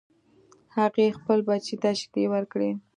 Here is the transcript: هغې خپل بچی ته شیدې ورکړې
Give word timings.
هغې 0.77 1.15
خپل 1.17 1.39
بچی 1.47 1.75
ته 1.81 1.89
شیدې 1.99 2.25
ورکړې 2.33 2.71